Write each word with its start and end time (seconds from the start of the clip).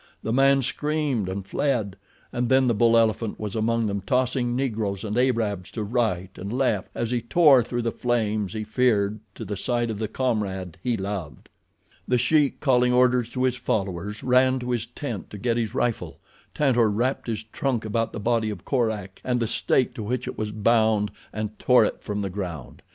The 0.23 0.33
man 0.33 0.63
screamed 0.63 1.29
and 1.29 1.45
fled, 1.45 1.95
and 2.33 2.49
then 2.49 2.65
the 2.65 2.73
bull 2.73 2.97
elephant 2.97 3.39
was 3.39 3.55
among 3.55 3.85
them 3.85 4.01
tossing 4.01 4.55
Negroes 4.55 5.03
and 5.03 5.15
Arabs 5.15 5.69
to 5.73 5.83
right 5.83 6.31
and 6.39 6.51
left 6.51 6.89
as 6.95 7.11
he 7.11 7.21
tore 7.21 7.61
through 7.61 7.83
the 7.83 7.91
flames 7.91 8.53
he 8.53 8.63
feared 8.63 9.19
to 9.35 9.45
the 9.45 9.55
side 9.55 9.91
of 9.91 9.99
the 9.99 10.07
comrade 10.07 10.79
he 10.81 10.97
loved. 10.97 11.49
The 12.07 12.17
Sheik, 12.17 12.59
calling 12.59 12.91
orders 12.91 13.29
to 13.33 13.43
his 13.43 13.57
followers, 13.57 14.23
ran 14.23 14.57
to 14.61 14.71
his 14.71 14.87
tent 14.87 15.29
to 15.29 15.37
get 15.37 15.55
his 15.55 15.75
rifle. 15.75 16.17
Tantor 16.55 16.89
wrapped 16.89 17.27
his 17.27 17.43
trunk 17.43 17.85
about 17.85 18.11
the 18.11 18.19
body 18.19 18.49
of 18.49 18.65
Korak 18.65 19.21
and 19.23 19.39
the 19.39 19.45
stake 19.45 19.93
to 19.93 20.01
which 20.01 20.27
it 20.27 20.35
was 20.35 20.51
bound, 20.51 21.11
and 21.31 21.59
tore 21.59 21.85
it 21.85 22.01
from 22.01 22.23
the 22.23 22.29
ground. 22.31 22.81